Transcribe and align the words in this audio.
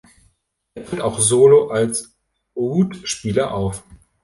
Er 0.73 0.83
tritt 0.83 0.99
auch 0.99 1.19
solo 1.19 1.67
als 1.67 2.15
Oud-Spieler 2.55 3.53
auf. 3.53 3.83